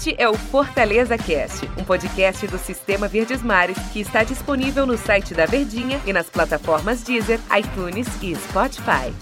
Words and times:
Este 0.00 0.14
é 0.16 0.26
o 0.26 0.32
Fortaleza 0.32 1.18
Cast, 1.18 1.66
um 1.76 1.84
podcast 1.84 2.46
do 2.46 2.56
Sistema 2.56 3.06
Verdes 3.06 3.42
Mares 3.42 3.76
que 3.92 4.00
está 4.00 4.24
disponível 4.24 4.86
no 4.86 4.96
site 4.96 5.34
da 5.34 5.44
Verdinha 5.44 6.00
e 6.06 6.12
nas 6.14 6.30
plataformas 6.30 7.02
Deezer, 7.02 7.38
iTunes 7.54 8.06
e 8.22 8.34
Spotify. 8.34 9.12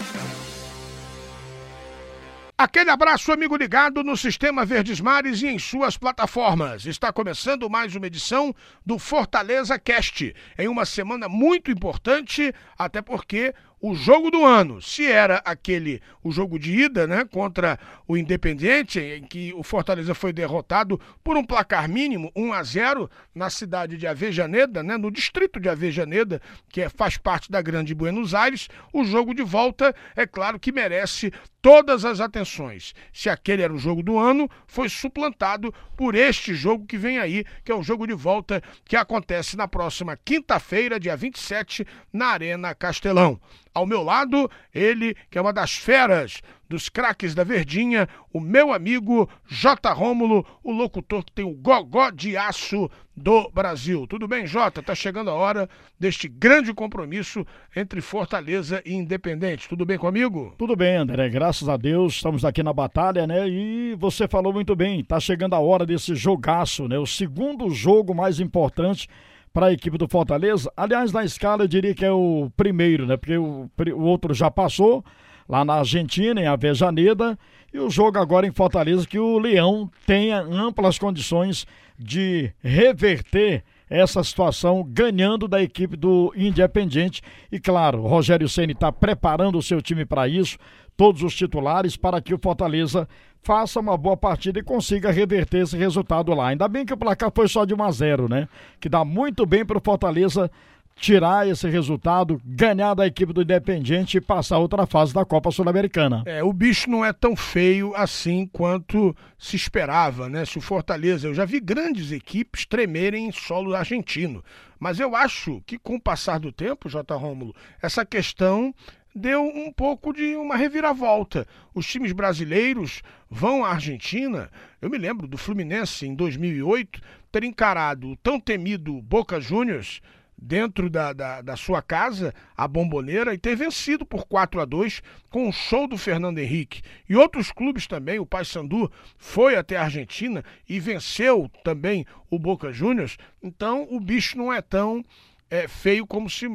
Aquele 2.57 2.89
abraço, 2.89 3.31
amigo 3.31 3.55
ligado 3.57 4.03
no 4.03 4.15
Sistema 4.15 4.65
Verdes 4.65 5.01
Mares 5.01 5.41
e 5.41 5.47
em 5.47 5.59
suas 5.59 5.97
plataformas. 5.97 6.85
Está 6.85 7.11
começando 7.11 7.69
mais 7.69 7.95
uma 7.95 8.07
edição 8.07 8.55
do 8.85 8.99
Fortaleza 8.99 9.77
Cast, 9.77 10.33
em 10.57 10.67
uma 10.69 10.85
semana 10.85 11.27
muito 11.27 11.71
importante, 11.71 12.53
até 12.77 13.01
porque 13.01 13.53
o 13.81 13.95
jogo 13.95 14.29
do 14.29 14.43
ano, 14.45 14.81
se 14.81 15.05
era 15.05 15.37
aquele 15.45 16.01
o 16.21 16.31
jogo 16.31 16.59
de 16.59 16.73
ida, 16.73 17.07
né, 17.07 17.23
contra 17.23 17.79
o 18.07 18.17
Independiente, 18.17 18.99
em 18.99 19.23
que 19.23 19.53
o 19.53 19.63
Fortaleza 19.63 20.13
foi 20.13 20.33
derrotado 20.33 20.99
por 21.23 21.37
um 21.37 21.45
placar 21.45 21.87
mínimo, 21.87 22.31
1 22.35 22.53
a 22.53 22.63
0, 22.63 23.09
na 23.33 23.49
cidade 23.49 23.97
de 23.97 24.05
Avejaneda, 24.05 24.83
né, 24.83 24.97
no 24.97 25.09
distrito 25.09 25.59
de 25.59 25.69
Avejaneda, 25.69 26.41
que 26.67 26.81
é, 26.81 26.89
faz 26.89 27.17
parte 27.17 27.49
da 27.49 27.61
Grande 27.61 27.95
Buenos 27.95 28.33
Aires, 28.33 28.67
o 28.91 29.03
jogo 29.05 29.33
de 29.33 29.43
volta, 29.43 29.95
é 30.15 30.27
claro 30.27 30.59
que 30.59 30.71
merece 30.71 31.31
todas 31.61 32.05
as 32.05 32.19
atenções. 32.19 32.93
Se 33.13 33.29
aquele 33.29 33.61
era 33.61 33.73
o 33.73 33.77
jogo 33.77 34.03
do 34.03 34.17
ano, 34.17 34.49
foi 34.67 34.89
suplantado 34.89 35.73
por 35.95 36.15
este 36.15 36.53
jogo 36.53 36.85
que 36.85 36.97
vem 36.97 37.17
aí, 37.17 37.45
que 37.63 37.71
é 37.71 37.75
o 37.75 37.83
jogo 37.83 38.07
de 38.07 38.13
volta 38.13 38.61
que 38.85 38.95
acontece 38.95 39.55
na 39.55 39.67
próxima 39.67 40.17
quinta-feira, 40.17 40.99
dia 40.99 41.15
27, 41.15 41.85
na 42.11 42.27
Arena 42.27 42.73
Castelão. 42.73 43.39
Ao 43.79 43.85
meu 43.85 44.03
lado, 44.03 44.51
ele, 44.75 45.15
que 45.31 45.37
é 45.37 45.41
uma 45.41 45.53
das 45.53 45.71
feras 45.71 46.41
dos 46.67 46.89
craques 46.89 47.33
da 47.33 47.45
Verdinha, 47.45 48.09
o 48.33 48.41
meu 48.41 48.73
amigo 48.73 49.29
J. 49.47 49.89
Rômulo, 49.93 50.45
o 50.61 50.73
locutor 50.73 51.23
que 51.23 51.31
tem 51.31 51.45
o 51.45 51.53
gogó 51.53 52.11
de 52.11 52.35
aço 52.35 52.91
do 53.15 53.49
Brasil. 53.51 54.05
Tudo 54.05 54.27
bem, 54.27 54.45
Jota? 54.45 54.83
Tá 54.83 54.93
chegando 54.93 55.29
a 55.29 55.33
hora 55.33 55.69
deste 55.97 56.27
grande 56.27 56.73
compromisso 56.73 57.47
entre 57.73 58.01
Fortaleza 58.01 58.81
e 58.85 58.93
Independente. 58.93 59.69
Tudo 59.69 59.85
bem 59.85 59.97
comigo? 59.97 60.53
Tudo 60.57 60.75
bem, 60.75 60.97
André. 60.97 61.29
Graças 61.29 61.69
a 61.69 61.77
Deus, 61.77 62.15
estamos 62.15 62.43
aqui 62.43 62.61
na 62.61 62.73
batalha, 62.73 63.25
né? 63.25 63.47
E 63.47 63.95
você 63.97 64.27
falou 64.27 64.51
muito 64.51 64.75
bem, 64.75 65.05
tá 65.05 65.21
chegando 65.21 65.53
a 65.53 65.59
hora 65.59 65.85
desse 65.85 66.15
jogaço, 66.15 66.85
né? 66.89 66.99
O 66.99 67.07
segundo 67.07 67.69
jogo 67.69 68.13
mais 68.13 68.41
importante 68.41 69.07
para 69.53 69.67
a 69.67 69.73
equipe 69.73 69.97
do 69.97 70.07
Fortaleza. 70.07 70.71
Aliás, 70.75 71.11
na 71.11 71.23
escala 71.23 71.63
eu 71.63 71.67
diria 71.67 71.93
que 71.93 72.05
é 72.05 72.11
o 72.11 72.51
primeiro, 72.55 73.05
né? 73.05 73.17
Porque 73.17 73.37
o, 73.37 73.69
o 73.95 74.01
outro 74.01 74.33
já 74.33 74.49
passou 74.49 75.03
lá 75.47 75.65
na 75.65 75.75
Argentina, 75.75 76.39
em 76.39 76.45
Avejaneda, 76.45 77.37
e 77.73 77.79
o 77.79 77.89
jogo 77.89 78.19
agora 78.19 78.45
em 78.45 78.51
Fortaleza, 78.51 79.07
que 79.07 79.17
o 79.17 79.39
Leão 79.39 79.89
tenha 80.05 80.39
amplas 80.39 80.99
condições 80.99 81.65
de 81.97 82.51
reverter 82.63 83.63
essa 83.89 84.23
situação 84.23 84.85
ganhando 84.87 85.47
da 85.47 85.61
equipe 85.61 85.97
do 85.97 86.31
Independiente. 86.35 87.21
E 87.51 87.59
claro, 87.59 88.03
Rogério 88.03 88.47
Ceni 88.47 88.73
está 88.73 88.91
preparando 88.91 89.57
o 89.57 89.63
seu 89.63 89.81
time 89.81 90.05
para 90.05 90.27
isso, 90.27 90.57
todos 90.99 91.23
os 91.23 91.33
titulares, 91.33 91.95
para 91.95 92.19
que 92.19 92.33
o 92.33 92.37
Fortaleza 92.37 93.07
faça 93.41 93.79
uma 93.79 93.95
boa 93.95 94.17
partida 94.17 94.59
e 94.59 94.63
consiga 94.63 95.09
reverter 95.09 95.61
esse 95.61 95.77
resultado 95.77 96.33
lá. 96.33 96.49
Ainda 96.49 96.67
bem 96.67 96.85
que 96.85 96.93
o 96.93 96.97
placar 96.97 97.31
foi 97.33 97.47
só 97.47 97.63
de 97.63 97.73
1 97.73 97.81
a 97.81 97.89
0, 97.89 98.27
né? 98.27 98.49
Que 98.81 98.89
dá 98.89 99.05
muito 99.05 99.45
bem 99.45 99.65
para 99.65 99.77
o 99.77 99.81
Fortaleza 99.81 100.51
tirar 100.97 101.47
esse 101.47 101.69
resultado, 101.69 102.41
ganhar 102.43 102.93
da 102.95 103.07
equipe 103.07 103.31
do 103.31 103.41
Independiente 103.41 104.17
e 104.17 104.21
passar 104.21 104.57
outra 104.57 104.85
fase 104.85 105.13
da 105.13 105.23
Copa 105.23 105.49
Sul-Americana. 105.51 106.23
É, 106.25 106.43
o 106.43 106.51
bicho 106.51 106.89
não 106.89 107.05
é 107.05 107.13
tão 107.13 107.33
feio 107.33 107.95
assim 107.95 108.45
quanto 108.51 109.15
se 109.37 109.55
esperava, 109.55 110.27
né? 110.27 110.43
Se 110.43 110.57
o 110.57 110.61
Fortaleza, 110.61 111.29
eu 111.29 111.33
já 111.33 111.45
vi 111.45 111.61
grandes 111.61 112.11
equipes 112.11 112.65
tremerem 112.65 113.29
em 113.29 113.31
solo 113.31 113.73
argentino, 113.73 114.43
mas 114.77 114.99
eu 114.99 115.15
acho 115.15 115.61
que 115.65 115.77
com 115.77 115.95
o 115.95 116.01
passar 116.01 116.41
do 116.41 116.51
tempo, 116.51 116.89
J. 116.89 117.15
Rômulo, 117.15 117.55
essa 117.81 118.05
questão 118.05 118.75
deu 119.15 119.43
um 119.43 119.71
pouco 119.71 120.13
de 120.13 120.35
uma 120.35 120.55
reviravolta. 120.55 121.47
Os 121.73 121.85
times 121.85 122.11
brasileiros 122.11 123.01
vão 123.29 123.65
à 123.65 123.71
Argentina. 123.71 124.49
Eu 124.81 124.89
me 124.89 124.97
lembro 124.97 125.27
do 125.27 125.37
Fluminense 125.37 126.05
em 126.05 126.15
2008 126.15 127.01
ter 127.31 127.43
encarado 127.43 128.09
o 128.09 128.15
tão 128.17 128.39
temido 128.39 129.01
Boca 129.01 129.39
Juniors 129.39 130.01
dentro 130.41 130.89
da, 130.89 131.11
da, 131.11 131.41
da, 131.41 131.57
sua 131.57 131.81
casa, 131.81 132.33
a 132.55 132.67
Bomboneira, 132.67 133.33
e 133.33 133.37
ter 133.37 133.55
vencido 133.55 134.05
por 134.05 134.25
4 134.25 134.61
a 134.61 134.65
2 134.65 135.01
com 135.29 135.49
o 135.49 135.51
show 135.51 135.87
do 135.87 135.97
Fernando 135.97 136.39
Henrique. 136.39 136.81
E 137.07 137.15
outros 137.15 137.51
clubes 137.51 137.87
também, 137.87 138.19
o 138.19 138.25
Paysandu 138.25 138.89
foi 139.17 139.55
até 139.55 139.75
a 139.75 139.83
Argentina 139.83 140.43
e 140.67 140.79
venceu 140.79 141.51
também 141.63 142.05
o 142.29 142.39
Boca 142.39 142.71
Juniors. 142.71 143.17
Então 143.43 143.87
o 143.91 143.99
bicho 143.99 144.37
não 144.37 144.51
é 144.51 144.61
tão 144.61 145.03
é, 145.49 145.67
feio 145.67 146.05
como 146.05 146.29
se, 146.29 146.47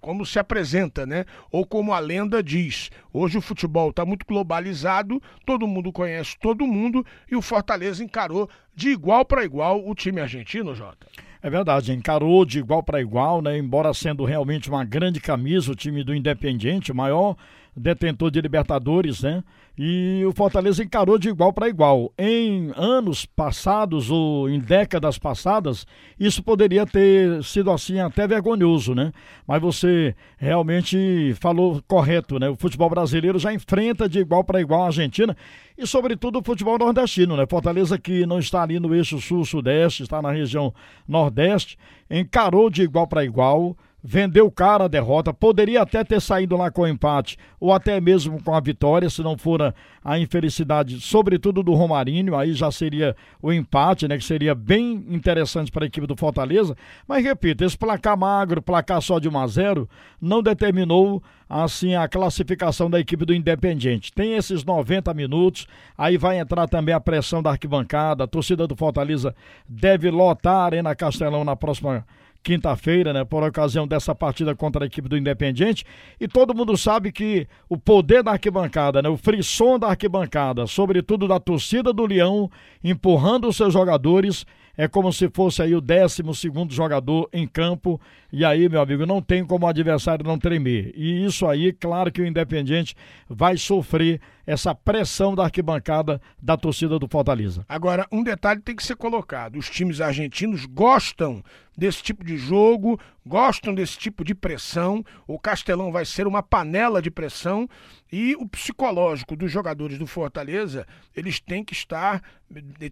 como 0.00 0.26
se 0.26 0.38
apresenta, 0.38 1.06
né? 1.06 1.24
Ou 1.50 1.66
como 1.66 1.92
a 1.92 1.98
lenda 1.98 2.42
diz. 2.42 2.90
Hoje 3.12 3.38
o 3.38 3.42
futebol 3.42 3.90
está 3.90 4.04
muito 4.04 4.26
globalizado, 4.26 5.22
todo 5.46 5.66
mundo 5.66 5.92
conhece 5.92 6.36
todo 6.40 6.66
mundo 6.66 7.04
e 7.30 7.36
o 7.36 7.42
Fortaleza 7.42 8.04
encarou 8.04 8.48
de 8.74 8.90
igual 8.90 9.24
para 9.24 9.44
igual 9.44 9.88
o 9.88 9.94
time 9.94 10.20
argentino, 10.20 10.74
Jota. 10.74 11.06
É 11.42 11.50
verdade, 11.50 11.92
encarou 11.92 12.44
de 12.44 12.60
igual 12.60 12.82
para 12.82 13.00
igual, 13.00 13.42
né? 13.42 13.58
Embora 13.58 13.92
sendo 13.92 14.24
realmente 14.24 14.68
uma 14.68 14.84
grande 14.84 15.20
camisa 15.20 15.72
o 15.72 15.74
time 15.74 16.04
do 16.04 16.14
Independiente, 16.14 16.92
o 16.92 16.94
maior 16.94 17.36
detentor 17.76 18.30
de 18.30 18.40
Libertadores, 18.40 19.22
né? 19.22 19.42
E 19.76 20.22
o 20.26 20.32
Fortaleza 20.32 20.84
encarou 20.84 21.18
de 21.18 21.30
igual 21.30 21.52
para 21.52 21.68
igual. 21.68 22.12
Em 22.18 22.70
anos 22.76 23.24
passados 23.24 24.10
ou 24.10 24.48
em 24.48 24.60
décadas 24.60 25.18
passadas, 25.18 25.86
isso 26.20 26.42
poderia 26.42 26.84
ter 26.84 27.42
sido 27.42 27.70
assim 27.70 27.98
até 27.98 28.26
vergonhoso, 28.26 28.94
né? 28.94 29.12
Mas 29.46 29.62
você 29.62 30.14
realmente 30.36 31.34
falou 31.40 31.82
correto, 31.88 32.38
né? 32.38 32.50
O 32.50 32.56
futebol 32.56 32.90
brasileiro 32.90 33.38
já 33.38 33.52
enfrenta 33.52 34.06
de 34.06 34.18
igual 34.18 34.44
para 34.44 34.60
igual 34.60 34.82
a 34.82 34.86
Argentina 34.86 35.34
e 35.76 35.86
sobretudo 35.86 36.40
o 36.40 36.44
futebol 36.44 36.78
nordestino, 36.78 37.34
né? 37.36 37.46
Fortaleza 37.48 37.98
que 37.98 38.26
não 38.26 38.38
está 38.38 38.62
ali 38.62 38.78
no 38.78 38.94
eixo 38.94 39.18
sul-sudeste, 39.18 40.02
está 40.02 40.20
na 40.20 40.30
região 40.30 40.74
nordeste, 41.08 41.78
encarou 42.10 42.68
de 42.68 42.82
igual 42.82 43.06
para 43.06 43.24
igual 43.24 43.74
vendeu 44.02 44.50
cara 44.50 44.84
a 44.84 44.88
derrota, 44.88 45.32
poderia 45.32 45.82
até 45.82 46.02
ter 46.02 46.20
saído 46.20 46.56
lá 46.56 46.70
com 46.70 46.82
o 46.82 46.88
empate 46.88 47.38
ou 47.60 47.72
até 47.72 48.00
mesmo 48.00 48.42
com 48.42 48.54
a 48.54 48.60
vitória, 48.60 49.08
se 49.08 49.22
não 49.22 49.38
for 49.38 49.72
a 50.04 50.18
infelicidade, 50.18 51.00
sobretudo 51.00 51.62
do 51.62 51.74
Romarinho, 51.74 52.34
aí 52.36 52.52
já 52.52 52.72
seria 52.72 53.14
o 53.40 53.52
empate, 53.52 54.08
né, 54.08 54.18
que 54.18 54.24
seria 54.24 54.54
bem 54.54 55.04
interessante 55.08 55.70
para 55.70 55.84
a 55.84 55.86
equipe 55.86 56.06
do 56.06 56.16
Fortaleza, 56.16 56.76
mas 57.06 57.22
repito, 57.22 57.64
esse 57.64 57.78
placar 57.78 58.18
magro, 58.18 58.60
placar 58.60 59.00
só 59.00 59.20
de 59.20 59.28
1 59.28 59.38
a 59.38 59.46
0, 59.46 59.88
não 60.20 60.42
determinou 60.42 61.22
assim 61.48 61.94
a 61.94 62.08
classificação 62.08 62.90
da 62.90 62.98
equipe 62.98 63.26
do 63.26 63.34
Independiente. 63.34 64.12
Tem 64.12 64.34
esses 64.34 64.64
90 64.64 65.12
minutos, 65.12 65.66
aí 65.96 66.16
vai 66.16 66.38
entrar 66.38 66.66
também 66.66 66.94
a 66.94 67.00
pressão 67.00 67.42
da 67.42 67.50
arquibancada, 67.50 68.24
a 68.24 68.26
torcida 68.26 68.66
do 68.66 68.74
Fortaleza 68.74 69.34
deve 69.68 70.10
lotar 70.10 70.54
a 70.54 70.64
Arena 70.64 70.94
Castelão 70.96 71.44
na 71.44 71.54
próxima 71.54 72.04
quinta-feira, 72.42 73.12
né, 73.12 73.24
por 73.24 73.42
ocasião 73.42 73.86
dessa 73.86 74.14
partida 74.14 74.54
contra 74.54 74.84
a 74.84 74.86
equipe 74.86 75.08
do 75.08 75.16
Independiente. 75.16 75.84
E 76.20 76.26
todo 76.26 76.54
mundo 76.54 76.76
sabe 76.76 77.12
que 77.12 77.46
o 77.68 77.78
poder 77.78 78.22
da 78.22 78.32
arquibancada, 78.32 79.00
né, 79.00 79.08
o 79.08 79.16
frisson 79.16 79.78
da 79.78 79.88
arquibancada, 79.88 80.66
sobretudo 80.66 81.28
da 81.28 81.38
torcida 81.38 81.92
do 81.92 82.04
Leão, 82.04 82.50
empurrando 82.82 83.48
os 83.48 83.56
seus 83.56 83.72
jogadores, 83.72 84.44
é 84.76 84.88
como 84.88 85.12
se 85.12 85.28
fosse 85.28 85.62
aí 85.62 85.74
o 85.74 85.80
12 85.80 86.22
segundo 86.34 86.72
jogador 86.72 87.28
em 87.32 87.46
campo. 87.46 88.00
E 88.32 88.44
aí, 88.44 88.68
meu 88.68 88.80
amigo, 88.80 89.04
não 89.04 89.20
tem 89.20 89.44
como 89.44 89.66
o 89.66 89.68
adversário 89.68 90.24
não 90.24 90.38
tremer. 90.38 90.92
E 90.96 91.24
isso 91.24 91.46
aí, 91.46 91.72
claro 91.72 92.10
que 92.10 92.22
o 92.22 92.26
Independiente 92.26 92.94
vai 93.28 93.56
sofrer 93.56 94.20
essa 94.46 94.74
pressão 94.74 95.34
da 95.34 95.44
arquibancada 95.44 96.20
da 96.40 96.56
torcida 96.56 96.98
do 96.98 97.06
Fortaleza. 97.06 97.64
Agora, 97.68 98.06
um 98.10 98.22
detalhe 98.22 98.60
tem 98.60 98.74
que 98.74 98.82
ser 98.82 98.96
colocado: 98.96 99.58
os 99.58 99.68
times 99.68 100.00
argentinos 100.00 100.64
gostam 100.64 101.42
desse 101.76 102.02
tipo 102.02 102.24
de 102.24 102.36
jogo, 102.36 102.98
gostam 103.24 103.74
desse 103.74 103.98
tipo 103.98 104.24
de 104.24 104.34
pressão. 104.34 105.04
O 105.26 105.38
Castelão 105.38 105.92
vai 105.92 106.04
ser 106.04 106.26
uma 106.26 106.42
panela 106.42 107.00
de 107.00 107.10
pressão 107.10 107.68
e 108.10 108.34
o 108.36 108.48
psicológico 108.48 109.36
dos 109.36 109.50
jogadores 109.50 109.98
do 109.98 110.06
Fortaleza, 110.06 110.86
eles 111.16 111.40
têm 111.40 111.64
que 111.64 111.72
estar, 111.72 112.22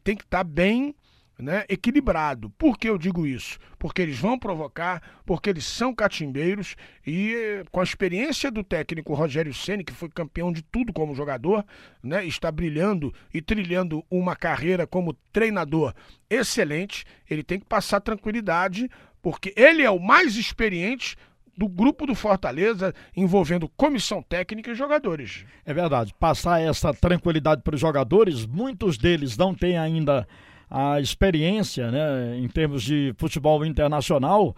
tem 0.02 0.16
que 0.16 0.24
estar 0.24 0.44
bem 0.44 0.94
né, 1.40 1.64
equilibrado. 1.68 2.50
Por 2.50 2.78
que 2.78 2.88
eu 2.88 2.98
digo 2.98 3.26
isso? 3.26 3.58
Porque 3.78 4.02
eles 4.02 4.18
vão 4.18 4.38
provocar, 4.38 5.02
porque 5.24 5.50
eles 5.50 5.64
são 5.64 5.94
catimbeiros 5.94 6.76
e 7.06 7.62
com 7.70 7.80
a 7.80 7.84
experiência 7.84 8.50
do 8.50 8.62
técnico 8.62 9.14
Rogério 9.14 9.54
Ceni, 9.54 9.84
que 9.84 9.92
foi 9.92 10.08
campeão 10.08 10.52
de 10.52 10.62
tudo 10.62 10.92
como 10.92 11.14
jogador, 11.14 11.64
né, 12.02 12.24
está 12.24 12.50
brilhando 12.50 13.12
e 13.32 13.40
trilhando 13.40 14.04
uma 14.10 14.36
carreira 14.36 14.86
como 14.86 15.14
treinador 15.32 15.94
excelente, 16.28 17.04
ele 17.28 17.42
tem 17.42 17.58
que 17.58 17.66
passar 17.66 18.00
tranquilidade, 18.00 18.88
porque 19.20 19.52
ele 19.56 19.82
é 19.82 19.90
o 19.90 19.98
mais 19.98 20.36
experiente 20.36 21.16
do 21.56 21.68
grupo 21.68 22.06
do 22.06 22.14
Fortaleza 22.14 22.94
envolvendo 23.14 23.68
comissão 23.68 24.22
técnica 24.22 24.70
e 24.70 24.74
jogadores. 24.74 25.44
É 25.66 25.74
verdade. 25.74 26.14
Passar 26.18 26.60
essa 26.60 26.94
tranquilidade 26.94 27.60
para 27.62 27.74
os 27.74 27.80
jogadores, 27.80 28.46
muitos 28.46 28.96
deles 28.96 29.36
não 29.36 29.54
têm 29.54 29.76
ainda 29.76 30.26
a 30.70 31.00
experiência, 31.00 31.90
né, 31.90 32.38
em 32.38 32.46
termos 32.46 32.84
de 32.84 33.12
futebol 33.18 33.66
internacional, 33.66 34.54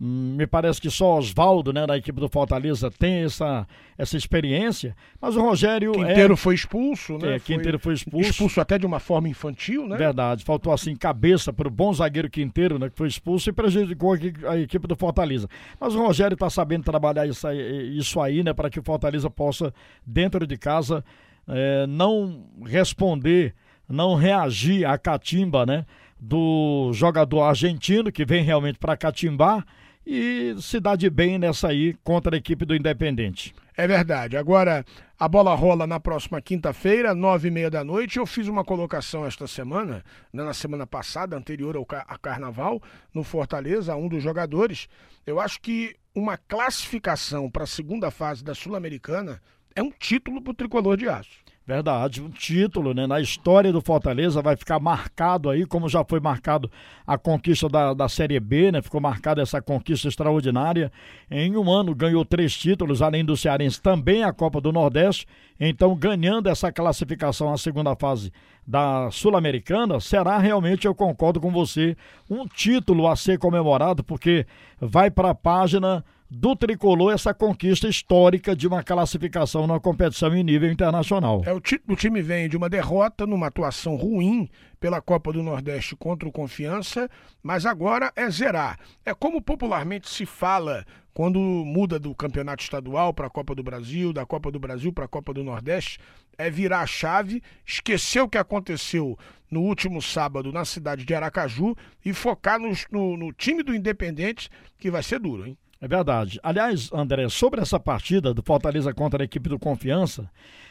hum, 0.00 0.36
me 0.38 0.46
parece 0.46 0.80
que 0.80 0.88
só 0.88 1.18
Oswaldo, 1.18 1.72
né, 1.72 1.84
da 1.84 1.96
equipe 1.96 2.20
do 2.20 2.28
Fortaleza, 2.28 2.88
tem 2.92 3.24
essa, 3.24 3.66
essa 3.98 4.16
experiência. 4.16 4.94
Mas 5.20 5.34
o 5.34 5.40
Rogério. 5.40 5.90
Quinteiro 5.90 6.34
é... 6.34 6.36
foi 6.36 6.54
expulso, 6.54 7.18
né? 7.18 7.34
É, 7.34 7.38
Quinteiro 7.40 7.76
foi 7.76 7.94
expulso. 7.94 8.30
Expulso 8.30 8.60
até 8.60 8.78
de 8.78 8.86
uma 8.86 9.00
forma 9.00 9.28
infantil, 9.28 9.84
né? 9.88 9.96
Verdade. 9.96 10.44
Faltou 10.44 10.72
assim 10.72 10.94
cabeça 10.94 11.52
para 11.52 11.66
o 11.66 11.70
bom 11.72 11.92
zagueiro 11.92 12.30
Quinteiro, 12.30 12.78
né? 12.78 12.88
Que 12.88 12.96
foi 12.96 13.08
expulso 13.08 13.50
e 13.50 13.52
prejudicou 13.52 14.16
a 14.46 14.56
equipe 14.56 14.86
do 14.86 14.94
Fortaleza. 14.94 15.48
Mas 15.80 15.92
o 15.96 15.98
Rogério 15.98 16.34
está 16.34 16.48
sabendo 16.48 16.84
trabalhar 16.84 17.26
isso 17.26 17.48
aí, 17.48 17.98
isso 17.98 18.20
aí 18.20 18.44
né? 18.44 18.52
Para 18.52 18.70
que 18.70 18.78
o 18.78 18.82
Fortaleza 18.84 19.28
possa, 19.28 19.74
dentro 20.06 20.46
de 20.46 20.56
casa, 20.56 21.04
é, 21.48 21.84
não 21.88 22.46
responder 22.64 23.56
não 23.88 24.14
reagir 24.14 24.84
à 24.84 24.98
catimba, 24.98 25.64
né? 25.64 25.86
Do 26.20 26.90
jogador 26.92 27.42
argentino 27.42 28.12
que 28.12 28.24
vem 28.24 28.42
realmente 28.42 28.78
para 28.78 28.96
catimbar 28.96 29.64
e 30.04 30.54
se 30.58 30.80
dá 30.80 30.96
de 30.96 31.10
bem 31.10 31.38
nessa 31.38 31.68
aí 31.68 31.94
contra 32.02 32.34
a 32.34 32.38
equipe 32.38 32.64
do 32.64 32.74
Independente. 32.74 33.54
É 33.76 33.86
verdade. 33.86 34.36
Agora, 34.36 34.84
a 35.18 35.28
bola 35.28 35.54
rola 35.54 35.86
na 35.86 36.00
próxima 36.00 36.40
quinta-feira, 36.40 37.14
nove 37.14 37.48
e 37.48 37.50
meia 37.50 37.70
da 37.70 37.84
noite. 37.84 38.18
Eu 38.18 38.26
fiz 38.26 38.48
uma 38.48 38.64
colocação 38.64 39.24
esta 39.24 39.46
semana, 39.46 40.02
né, 40.32 40.42
na 40.42 40.54
semana 40.54 40.86
passada, 40.86 41.36
anterior 41.36 41.76
ao 41.76 41.86
a 41.90 42.18
Carnaval, 42.18 42.82
no 43.14 43.22
Fortaleza, 43.22 43.92
a 43.92 43.96
um 43.96 44.08
dos 44.08 44.22
jogadores. 44.22 44.88
Eu 45.26 45.38
acho 45.38 45.60
que 45.60 45.94
uma 46.14 46.36
classificação 46.36 47.50
para 47.50 47.64
a 47.64 47.68
segunda 47.68 48.10
fase 48.10 48.42
da 48.42 48.54
Sul-Americana 48.54 49.40
é 49.76 49.82
um 49.82 49.90
título 49.90 50.42
para 50.42 50.50
o 50.50 50.54
tricolor 50.54 50.96
de 50.96 51.08
aço. 51.08 51.38
Verdade, 51.68 52.22
um 52.22 52.30
título, 52.30 52.94
né? 52.94 53.06
Na 53.06 53.20
história 53.20 53.70
do 53.70 53.82
Fortaleza 53.82 54.40
vai 54.40 54.56
ficar 54.56 54.80
marcado 54.80 55.50
aí, 55.50 55.66
como 55.66 55.86
já 55.86 56.02
foi 56.02 56.18
marcado 56.18 56.70
a 57.06 57.18
conquista 57.18 57.68
da, 57.68 57.92
da 57.92 58.08
Série 58.08 58.40
B, 58.40 58.72
né? 58.72 58.80
Ficou 58.80 59.02
marcada 59.02 59.42
essa 59.42 59.60
conquista 59.60 60.08
extraordinária. 60.08 60.90
Em 61.30 61.54
um 61.58 61.70
ano 61.70 61.94
ganhou 61.94 62.24
três 62.24 62.56
títulos, 62.56 63.02
além 63.02 63.22
do 63.22 63.36
Cearense, 63.36 63.82
também 63.82 64.24
a 64.24 64.32
Copa 64.32 64.62
do 64.62 64.72
Nordeste. 64.72 65.26
Então, 65.60 65.94
ganhando 65.94 66.48
essa 66.48 66.72
classificação 66.72 67.52
à 67.52 67.58
segunda 67.58 67.94
fase 67.94 68.32
da 68.66 69.10
Sul-Americana, 69.10 70.00
será 70.00 70.38
realmente, 70.38 70.86
eu 70.86 70.94
concordo 70.94 71.38
com 71.38 71.50
você, 71.50 71.94
um 72.30 72.46
título 72.46 73.06
a 73.06 73.14
ser 73.14 73.38
comemorado, 73.38 74.02
porque 74.02 74.46
vai 74.80 75.10
para 75.10 75.30
a 75.30 75.34
página 75.34 76.02
do 76.30 76.54
tricolor 76.54 77.12
essa 77.12 77.32
conquista 77.32 77.88
histórica 77.88 78.54
de 78.54 78.66
uma 78.66 78.82
classificação 78.82 79.66
na 79.66 79.80
competição 79.80 80.34
em 80.36 80.42
nível 80.42 80.70
internacional. 80.70 81.42
É, 81.46 81.52
o, 81.52 81.56
o 81.56 81.96
time 81.96 82.20
vem 82.20 82.48
de 82.48 82.56
uma 82.56 82.68
derrota 82.68 83.26
numa 83.26 83.46
atuação 83.46 83.96
ruim 83.96 84.48
pela 84.78 85.00
Copa 85.00 85.32
do 85.32 85.42
Nordeste 85.42 85.96
contra 85.96 86.28
o 86.28 86.32
Confiança, 86.32 87.08
mas 87.42 87.64
agora 87.64 88.12
é 88.14 88.28
zerar. 88.30 88.78
É 89.04 89.14
como 89.14 89.40
popularmente 89.40 90.08
se 90.08 90.26
fala 90.26 90.84
quando 91.14 91.40
muda 91.40 91.98
do 91.98 92.14
campeonato 92.14 92.62
estadual 92.62 93.12
para 93.12 93.26
a 93.26 93.30
Copa 93.30 93.54
do 93.54 93.62
Brasil, 93.62 94.12
da 94.12 94.24
Copa 94.24 94.52
do 94.52 94.60
Brasil 94.60 94.92
para 94.92 95.06
a 95.06 95.08
Copa 95.08 95.32
do 95.32 95.42
Nordeste, 95.42 95.98
é 96.36 96.48
virar 96.48 96.80
a 96.80 96.86
chave, 96.86 97.42
esquecer 97.66 98.20
o 98.20 98.28
que 98.28 98.38
aconteceu 98.38 99.18
no 99.50 99.62
último 99.62 100.00
sábado 100.00 100.52
na 100.52 100.64
cidade 100.64 101.04
de 101.04 101.14
Aracaju 101.14 101.74
e 102.04 102.12
focar 102.12 102.60
no, 102.60 102.70
no, 102.92 103.16
no 103.16 103.32
time 103.32 103.62
do 103.62 103.74
Independente, 103.74 104.48
que 104.78 104.90
vai 104.90 105.02
ser 105.02 105.18
duro, 105.18 105.46
hein? 105.46 105.58
É 105.80 105.86
verdade. 105.86 106.40
Aliás, 106.42 106.90
André, 106.92 107.28
sobre 107.28 107.60
essa 107.60 107.78
partida 107.78 108.34
do 108.34 108.42
Fortaleza 108.42 108.92
contra 108.92 109.22
a 109.22 109.24
equipe 109.24 109.48
do 109.48 109.58
Confiança, 109.58 110.28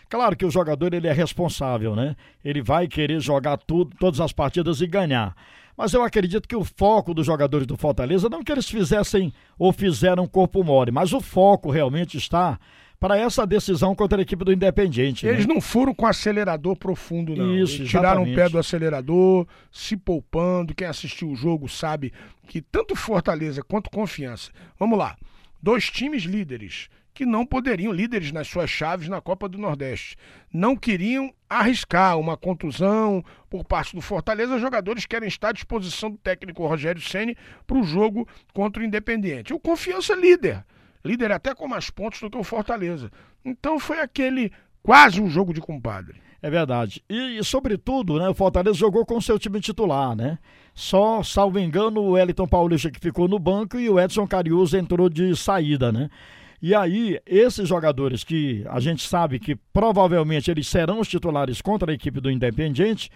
claro 0.09 0.36
que 0.36 0.45
o 0.45 0.51
jogador 0.51 0.94
ele 0.94 1.07
é 1.07 1.13
responsável, 1.13 1.95
né? 1.95 2.15
Ele 2.44 2.62
vai 2.62 2.88
querer 2.88 3.21
jogar 3.21 3.57
tudo, 3.57 3.95
todas 3.98 4.19
as 4.19 4.33
partidas 4.33 4.81
e 4.81 4.88
ganhar. 4.88 5.33
Mas 5.77 5.94
eu 5.94 6.04
acredito 6.04 6.48
que 6.48 6.56
o 6.56 6.63
foco 6.63 7.13
dos 7.13 7.25
jogadores 7.25 7.65
do 7.65 7.77
Fortaleza, 7.77 8.27
não 8.27 8.44
que 8.44 8.51
eles 8.51 8.68
fizessem 8.68 9.31
ou 9.57 9.71
fizeram 9.71 10.27
corpo 10.27 10.63
mole, 10.63 10.92
mas 10.92 11.13
o 11.13 11.21
foco 11.21 11.71
realmente 11.71 12.18
está 12.18 12.59
para 13.00 13.18
essa 13.18 13.46
decisão 13.46 13.96
contra 13.96 14.20
a 14.20 14.22
equipe 14.22 14.44
do 14.44 14.52
Independiente. 14.52 15.26
Né? 15.26 15.32
Eles 15.32 15.46
né? 15.46 15.54
não 15.54 15.62
foram 15.62 15.94
com 15.94 16.06
acelerador 16.06 16.76
profundo, 16.76 17.36
não. 17.36 17.56
Isso, 17.56 17.82
Eles 17.82 17.90
tiraram 17.90 18.24
o 18.24 18.36
pé 18.36 18.50
do 18.50 18.58
acelerador, 18.58 19.48
se 19.72 19.96
poupando. 19.96 20.74
Quem 20.74 20.88
assistiu 20.88 21.30
o 21.30 21.36
jogo 21.36 21.70
sabe 21.70 22.12
que 22.48 22.62
tanto 22.62 22.96
Fortaleza 22.96 23.62
quanto 23.62 23.90
Confiança. 23.90 24.52
Vamos 24.80 24.98
lá. 24.98 25.16
Dois 25.62 25.90
times 25.90 26.24
líderes 26.24 26.90
que 27.14 27.26
não 27.26 27.48
poderiam, 27.48 27.92
líderes 27.92 28.32
nas 28.32 28.48
suas 28.48 28.70
chaves 28.70 29.10
na 29.10 29.20
Copa 29.20 29.50
do 29.50 29.58
Nordeste, 29.58 30.16
não 30.54 30.76
queriam 30.76 31.34
arriscar 31.50 32.16
uma 32.20 32.38
contusão 32.38 33.26
por 33.50 33.66
parte 33.66 33.96
do 33.96 34.02
Fortaleza. 34.02 34.54
Os 34.54 34.62
jogadores 34.62 35.08
querem 35.08 35.28
estar 35.28 35.50
à 35.50 35.52
disposição 35.52 36.12
do 36.12 36.18
técnico 36.18 36.68
Rogério 36.68 37.02
Ceni 37.02 37.36
para 37.66 37.78
o 37.78 37.84
jogo 37.84 38.28
contra 38.54 38.84
o 38.84 38.86
Independiente. 38.86 39.52
O 39.52 39.60
Confiança 39.60 40.14
líder 40.14 40.64
líder 41.07 41.31
até 41.31 41.56
com 41.56 41.68
mais 41.68 41.89
pontos 41.89 42.19
do 42.19 42.30
que 42.30 42.38
o 42.38 42.44
Fortaleza. 42.44 43.09
Então 43.44 43.80
foi 43.80 44.00
aquele 44.00 44.51
quase 44.83 45.21
um 45.21 45.30
jogo 45.30 45.54
de 45.54 45.62
compadre. 45.62 46.21
É 46.42 46.50
verdade. 46.50 47.04
E, 47.09 47.39
e, 47.39 47.44
sobretudo, 47.44 48.19
né, 48.19 48.30
o 48.30 48.33
Fortaleza 48.33 48.77
jogou 48.77 49.06
com 49.06 49.19
seu 49.19 49.39
time 49.39 49.59
titular, 49.59 50.15
né? 50.15 50.38
Só, 50.74 51.24
salvo 51.24 51.59
engano, 51.59 52.01
o 52.01 52.12
Wellington 52.12 52.48
Paulista 52.48 52.92
que 52.92 53.00
ficou 53.00 53.27
no 53.27 53.39
banco 53.39 53.80
e 53.80 53.89
o 53.89 54.00
Edson 54.00 54.27
Cariuso 54.27 54.77
entrou 54.77 55.09
de 55.09 55.36
saída, 55.36 55.92
né? 55.92 56.09
E 56.62 56.74
aí, 56.74 57.19
esses 57.25 57.68
jogadores 57.68 58.24
que 58.24 58.63
a 58.69 58.80
gente 58.80 59.07
sabe 59.07 59.39
que 59.39 59.56
provavelmente 59.56 60.50
eles 60.50 60.68
serão 60.68 61.00
os 61.00 61.07
titulares 61.07 61.62
contra 61.62 61.92
a 61.92 61.95
equipe 61.95 62.19
do 62.19 62.31
Independiente, 62.31 63.09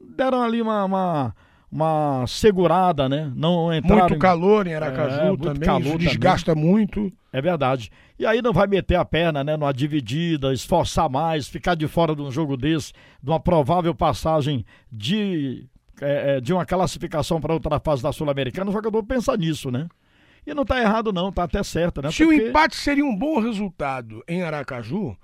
deram 0.00 0.42
ali 0.42 0.62
uma, 0.62 0.84
uma 0.84 1.34
uma 1.70 2.24
segurada, 2.26 3.08
né? 3.08 3.30
Não 3.34 3.72
entraram 3.72 4.08
muito 4.08 4.18
calor 4.18 4.66
em 4.66 4.74
Aracaju 4.74 5.34
é, 5.34 5.36
também, 5.36 5.60
calor 5.60 6.00
isso 6.00 6.10
desgasta 6.10 6.54
também. 6.54 6.70
muito. 6.70 7.12
É 7.30 7.42
verdade. 7.42 7.90
E 8.18 8.24
aí 8.24 8.40
não 8.40 8.52
vai 8.52 8.66
meter 8.66 8.96
a 8.96 9.04
perna, 9.04 9.44
né, 9.44 9.56
numa 9.56 9.72
dividida, 9.72 10.52
esforçar 10.52 11.10
mais, 11.10 11.46
ficar 11.46 11.74
de 11.74 11.86
fora 11.86 12.16
de 12.16 12.22
um 12.22 12.30
jogo 12.30 12.56
desse, 12.56 12.92
de 13.22 13.30
uma 13.30 13.38
provável 13.38 13.94
passagem 13.94 14.64
de 14.90 15.66
é, 16.00 16.36
é 16.36 16.40
de 16.40 16.52
uma 16.52 16.64
classificação 16.64 17.40
para 17.40 17.52
outra 17.52 17.78
fase 17.78 18.02
da 18.02 18.12
Sul-Americana, 18.12 18.70
o 18.70 18.72
jogador 18.72 19.02
pensa 19.02 19.36
nisso, 19.36 19.70
né? 19.70 19.88
E 20.46 20.54
não 20.54 20.62
está 20.62 20.80
errado 20.80 21.12
não, 21.12 21.28
está 21.28 21.44
até 21.44 21.62
certo, 21.62 22.00
né? 22.00 22.10
Se 22.10 22.24
Porque... 22.24 22.40
o 22.40 22.48
empate 22.48 22.76
seria 22.76 23.04
um 23.04 23.14
bom 23.14 23.40
resultado 23.40 24.24
em 24.26 24.42
Aracaju, 24.42 25.14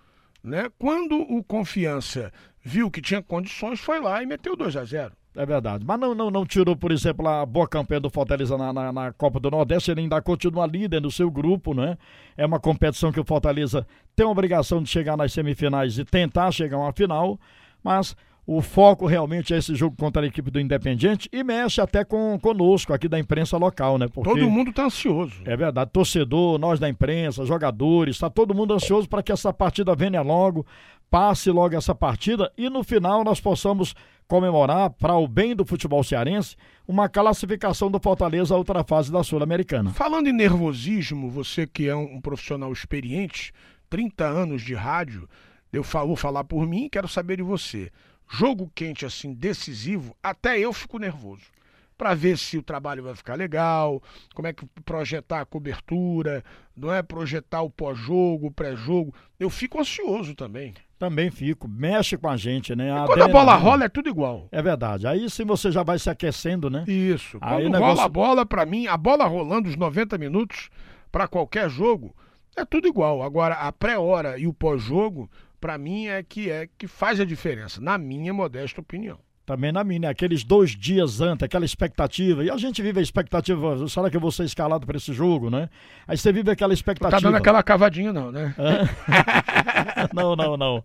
né? 0.42 0.70
Quando 0.78 1.16
o 1.16 1.42
Confiança 1.42 2.30
viu 2.62 2.90
que 2.90 3.00
tinha 3.00 3.22
condições, 3.22 3.80
foi 3.80 4.00
lá 4.00 4.22
e 4.22 4.26
meteu 4.26 4.54
2 4.54 4.76
a 4.76 4.84
0. 4.84 5.12
É 5.36 5.44
verdade. 5.44 5.84
Mas 5.84 5.98
não, 5.98 6.14
não, 6.14 6.30
não 6.30 6.46
tirou, 6.46 6.76
por 6.76 6.92
exemplo, 6.92 7.26
a 7.26 7.44
boa 7.44 7.66
campanha 7.66 8.00
do 8.00 8.08
Fortaleza 8.08 8.56
na, 8.56 8.72
na, 8.72 8.92
na, 8.92 9.12
Copa 9.12 9.40
do 9.40 9.50
Nordeste. 9.50 9.90
Ele 9.90 10.02
ainda 10.02 10.22
continua 10.22 10.66
líder 10.66 11.00
no 11.00 11.10
seu 11.10 11.30
grupo, 11.30 11.74
né? 11.74 11.98
É 12.36 12.46
uma 12.46 12.60
competição 12.60 13.10
que 13.10 13.18
o 13.18 13.24
Fortaleza 13.24 13.86
tem 14.14 14.24
a 14.24 14.28
obrigação 14.28 14.82
de 14.82 14.88
chegar 14.88 15.16
nas 15.16 15.32
semifinais 15.32 15.98
e 15.98 16.04
tentar 16.04 16.52
chegar 16.52 16.76
a 16.76 16.80
uma 16.80 16.92
final. 16.92 17.38
Mas 17.82 18.16
o 18.46 18.60
foco 18.60 19.06
realmente 19.06 19.54
é 19.54 19.58
esse 19.58 19.74
jogo 19.74 19.96
contra 19.96 20.22
a 20.22 20.26
equipe 20.26 20.50
do 20.50 20.60
Independiente 20.60 21.28
e 21.32 21.42
mexe 21.42 21.80
até 21.80 22.04
com 22.04 22.38
conosco 22.38 22.92
aqui 22.92 23.08
da 23.08 23.18
imprensa 23.18 23.56
local, 23.56 23.98
né? 23.98 24.06
Porque 24.06 24.28
todo 24.28 24.50
mundo 24.50 24.70
está 24.70 24.84
ansioso. 24.84 25.42
É 25.46 25.56
verdade. 25.56 25.90
Torcedor, 25.90 26.58
nós 26.58 26.78
da 26.78 26.88
imprensa, 26.88 27.44
jogadores, 27.44 28.16
está 28.16 28.28
todo 28.28 28.54
mundo 28.54 28.74
ansioso 28.74 29.08
para 29.08 29.22
que 29.22 29.32
essa 29.32 29.52
partida 29.52 29.94
venha 29.96 30.20
logo, 30.20 30.66
passe 31.10 31.50
logo 31.50 31.74
essa 31.74 31.94
partida 31.94 32.52
e 32.56 32.68
no 32.68 32.84
final 32.84 33.24
nós 33.24 33.40
possamos 33.40 33.94
comemorar, 34.26 34.90
para 34.90 35.16
o 35.16 35.28
bem 35.28 35.54
do 35.54 35.64
futebol 35.64 36.02
cearense, 36.02 36.56
uma 36.86 37.08
classificação 37.08 37.90
do 37.90 38.00
Fortaleza 38.00 38.54
à 38.54 38.58
outra 38.58 38.82
fase 38.84 39.10
da 39.12 39.22
Sul-Americana. 39.22 39.90
Falando 39.90 40.28
em 40.28 40.32
nervosismo, 40.32 41.30
você 41.30 41.66
que 41.66 41.88
é 41.88 41.94
um 41.94 42.20
profissional 42.20 42.72
experiente, 42.72 43.52
30 43.90 44.24
anos 44.24 44.62
de 44.62 44.74
rádio, 44.74 45.28
eu 45.72 45.82
vou 45.82 46.16
falar 46.16 46.44
por 46.44 46.66
mim, 46.66 46.88
quero 46.90 47.08
saber 47.08 47.36
de 47.36 47.42
você. 47.42 47.90
Jogo 48.30 48.70
quente 48.74 49.04
assim, 49.04 49.34
decisivo, 49.34 50.16
até 50.22 50.58
eu 50.58 50.72
fico 50.72 50.98
nervoso 50.98 51.54
para 51.96 52.14
ver 52.14 52.36
se 52.36 52.58
o 52.58 52.62
trabalho 52.62 53.04
vai 53.04 53.14
ficar 53.14 53.34
legal, 53.34 54.02
como 54.34 54.48
é 54.48 54.52
que 54.52 54.66
projetar 54.84 55.40
a 55.40 55.46
cobertura, 55.46 56.44
não 56.76 56.92
é 56.92 57.02
projetar 57.02 57.62
o 57.62 57.70
pós-jogo, 57.70 58.48
o 58.48 58.52
pré-jogo. 58.52 59.14
Eu 59.38 59.48
fico 59.48 59.80
ansioso 59.80 60.34
também. 60.34 60.74
Também 61.04 61.30
fico, 61.30 61.68
mexe 61.68 62.16
com 62.16 62.28
a 62.28 62.36
gente, 62.36 62.74
né? 62.74 62.90
A 62.90 63.04
quando 63.04 63.22
a 63.22 63.28
bola 63.28 63.54
rola 63.56 63.84
é 63.84 63.88
tudo 63.88 64.08
igual. 64.08 64.48
É 64.50 64.62
verdade. 64.62 65.06
Aí 65.06 65.28
sim 65.28 65.44
você 65.44 65.70
já 65.70 65.82
vai 65.82 65.98
se 65.98 66.08
aquecendo, 66.08 66.70
né? 66.70 66.84
Isso. 66.86 67.38
Quando 67.38 67.52
Aí 67.52 67.64
rola 67.66 67.78
negócio... 67.78 68.04
a 68.04 68.08
bola, 68.08 68.46
para 68.46 68.64
mim, 68.64 68.86
a 68.86 68.96
bola 68.96 69.26
rolando 69.26 69.68
os 69.68 69.76
90 69.76 70.16
minutos 70.16 70.70
para 71.12 71.28
qualquer 71.28 71.68
jogo, 71.68 72.14
é 72.56 72.64
tudo 72.64 72.88
igual. 72.88 73.22
Agora, 73.22 73.54
a 73.56 73.70
pré-hora 73.70 74.38
e 74.38 74.46
o 74.46 74.54
pós-jogo, 74.54 75.30
para 75.60 75.76
mim, 75.76 76.06
é 76.06 76.22
que 76.22 76.50
é 76.50 76.68
que 76.78 76.86
faz 76.86 77.20
a 77.20 77.24
diferença, 77.24 77.80
na 77.80 77.98
minha 77.98 78.32
modesta 78.32 78.80
opinião. 78.80 79.18
Também 79.46 79.70
na 79.70 79.84
minha, 79.84 80.00
né? 80.00 80.08
aqueles 80.08 80.42
dois 80.42 80.70
dias 80.70 81.20
antes, 81.20 81.42
aquela 81.42 81.66
expectativa. 81.66 82.42
E 82.42 82.50
a 82.50 82.56
gente 82.56 82.80
vive 82.80 82.98
a 82.98 83.02
expectativa, 83.02 83.86
será 83.88 84.08
que 84.08 84.16
eu 84.16 84.20
vou 84.20 84.32
ser 84.32 84.44
escalado 84.44 84.86
para 84.86 84.96
esse 84.96 85.12
jogo, 85.12 85.50
né? 85.50 85.68
Aí 86.08 86.16
você 86.16 86.32
vive 86.32 86.50
aquela 86.50 86.72
expectativa. 86.72 87.16
Não 87.16 87.20
tá 87.20 87.28
dando 87.28 87.36
aquela 87.36 87.62
cavadinha, 87.62 88.10
não, 88.10 88.32
né? 88.32 88.54
não, 90.14 90.34
não, 90.34 90.56
não. 90.56 90.84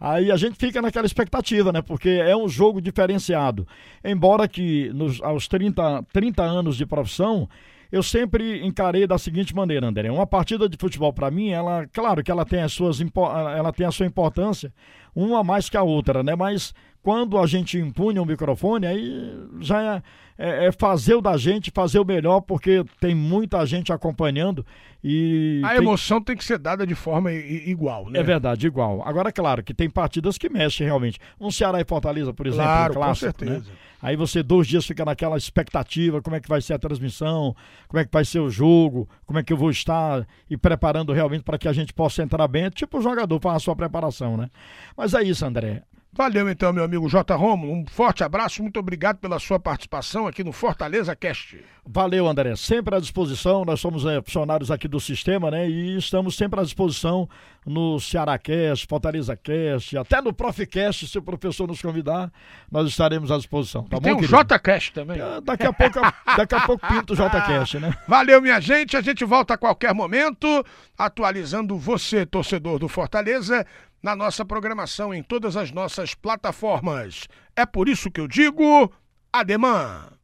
Aí 0.00 0.32
a 0.32 0.36
gente 0.38 0.56
fica 0.56 0.80
naquela 0.80 1.04
expectativa, 1.04 1.70
né? 1.70 1.82
Porque 1.82 2.08
é 2.08 2.34
um 2.34 2.48
jogo 2.48 2.80
diferenciado. 2.80 3.68
Embora 4.02 4.48
que 4.48 4.90
nos, 4.94 5.20
aos 5.20 5.46
30, 5.46 6.02
30 6.10 6.42
anos 6.42 6.78
de 6.78 6.86
profissão, 6.86 7.46
eu 7.90 8.02
sempre 8.02 8.64
encarei 8.66 9.06
da 9.06 9.18
seguinte 9.18 9.54
maneira, 9.54 9.86
André. 9.86 10.10
Uma 10.10 10.26
partida 10.26 10.68
de 10.68 10.76
futebol 10.78 11.12
para 11.12 11.30
mim, 11.30 11.50
ela, 11.50 11.86
claro 11.92 12.22
que 12.22 12.30
ela 12.30 12.46
tem 12.46 12.62
as 12.62 12.72
suas 12.72 13.00
ela 13.00 13.72
tem 13.72 13.86
a 13.86 13.90
sua 13.90 14.06
importância, 14.06 14.72
uma 15.14 15.42
mais 15.42 15.68
que 15.68 15.76
a 15.76 15.82
outra, 15.82 16.22
né? 16.22 16.34
Mas 16.36 16.74
quando 17.02 17.38
a 17.38 17.46
gente 17.46 17.78
impunha 17.78 18.20
o 18.20 18.26
microfone, 18.26 18.86
aí 18.86 19.34
já 19.60 19.96
é, 19.96 20.02
é, 20.36 20.66
é, 20.66 20.72
fazer 20.72 21.14
o 21.14 21.20
da 21.20 21.36
gente, 21.36 21.70
fazer 21.70 21.98
o 21.98 22.04
melhor, 22.04 22.40
porque 22.40 22.84
tem 23.00 23.14
muita 23.14 23.64
gente 23.66 23.92
acompanhando 23.92 24.64
e. 25.02 25.60
A 25.64 25.70
tem... 25.70 25.78
emoção 25.78 26.20
tem 26.20 26.36
que 26.36 26.44
ser 26.44 26.58
dada 26.58 26.86
de 26.86 26.94
forma 26.94 27.32
igual, 27.32 28.10
né? 28.10 28.20
É 28.20 28.22
verdade, 28.22 28.66
igual. 28.66 29.02
Agora, 29.06 29.32
claro, 29.32 29.62
que 29.62 29.72
tem 29.72 29.88
partidas 29.88 30.36
que 30.36 30.48
mexem 30.48 30.86
realmente. 30.86 31.18
Um 31.40 31.50
Ceará 31.50 31.80
e 31.80 31.84
Fortaleza, 31.84 32.32
por 32.32 32.46
exemplo, 32.46 32.64
claro, 32.64 32.94
clássico, 32.94 33.38
com 33.38 33.44
né? 33.44 33.50
certeza. 33.52 33.70
Né? 33.72 33.78
Aí 34.00 34.16
você 34.16 34.42
dois 34.42 34.66
dias 34.66 34.86
fica 34.86 35.04
naquela 35.04 35.36
expectativa, 35.36 36.22
como 36.22 36.36
é 36.36 36.40
que 36.40 36.48
vai 36.48 36.60
ser 36.60 36.74
a 36.74 36.78
transmissão, 36.78 37.54
como 37.88 38.00
é 38.00 38.04
que 38.04 38.12
vai 38.12 38.24
ser 38.24 38.38
o 38.38 38.48
jogo, 38.48 39.08
como 39.26 39.38
é 39.40 39.42
que 39.42 39.52
eu 39.52 39.56
vou 39.56 39.70
estar 39.70 40.24
e 40.48 40.56
preparando 40.56 41.12
realmente 41.12 41.42
para 41.42 41.58
que 41.58 41.66
a 41.66 41.72
gente 41.72 41.92
possa 41.92 42.22
entrar 42.22 42.46
bem, 42.46 42.70
tipo 42.70 42.98
o 42.98 43.02
jogador 43.02 43.40
faz 43.40 43.56
a 43.56 43.60
sua 43.60 43.74
preparação, 43.74 44.36
né? 44.36 44.50
Mas 44.96 45.14
é 45.14 45.22
isso, 45.22 45.44
André. 45.44 45.82
Valeu 46.12 46.48
então, 46.48 46.72
meu 46.72 46.82
amigo 46.82 47.08
J. 47.08 47.34
Romulo. 47.34 47.72
Um 47.72 47.86
forte 47.86 48.24
abraço, 48.24 48.62
muito 48.62 48.80
obrigado 48.80 49.18
pela 49.18 49.38
sua 49.38 49.60
participação 49.60 50.26
aqui 50.26 50.42
no 50.42 50.52
Fortaleza 50.52 51.14
Cast. 51.14 51.62
Valeu, 51.86 52.26
André. 52.26 52.56
Sempre 52.56 52.96
à 52.96 53.00
disposição. 53.00 53.64
Nós 53.64 53.80
somos 53.80 54.04
é, 54.04 54.20
funcionários 54.20 54.70
aqui 54.70 54.88
do 54.88 54.98
sistema, 54.98 55.50
né? 55.50 55.68
E 55.68 55.96
estamos 55.96 56.36
sempre 56.36 56.60
à 56.60 56.62
disposição 56.62 57.28
no 57.64 58.00
Ceará 58.00 58.38
Cast, 58.38 58.86
Fortaleza 58.86 59.36
Cast, 59.36 59.96
até 59.96 60.20
no 60.20 60.32
Profcast, 60.32 61.06
se 61.06 61.18
o 61.18 61.22
professor 61.22 61.68
nos 61.68 61.82
convidar, 61.82 62.32
nós 62.70 62.88
estaremos 62.88 63.30
à 63.30 63.36
disposição. 63.36 63.84
Tá 63.84 63.98
e 63.98 64.00
bom, 64.00 64.04
tem 64.04 64.14
o 64.14 64.26
J 64.26 64.58
Cast 64.58 64.92
também. 64.92 65.20
É, 65.20 65.40
daqui 65.42 65.66
a 65.66 65.72
pouco, 65.72 66.00
daqui 66.36 66.54
a 66.54 66.60
pouco 66.60 66.86
pinto 66.86 67.12
o 67.12 67.16
J 67.16 67.28
Cast, 67.46 67.78
né? 67.78 67.94
Valeu, 68.06 68.40
minha 68.40 68.60
gente. 68.60 68.96
A 68.96 69.00
gente 69.00 69.24
volta 69.24 69.54
a 69.54 69.58
qualquer 69.58 69.94
momento, 69.94 70.64
atualizando 70.96 71.78
você, 71.78 72.24
torcedor 72.24 72.78
do 72.78 72.88
Fortaleza 72.88 73.66
na 74.02 74.14
nossa 74.14 74.44
programação 74.44 75.12
em 75.12 75.22
todas 75.22 75.56
as 75.56 75.70
nossas 75.70 76.14
plataformas. 76.14 77.26
É 77.56 77.64
por 77.66 77.88
isso 77.88 78.10
que 78.10 78.20
eu 78.20 78.28
digo, 78.28 78.92
ademã! 79.32 80.17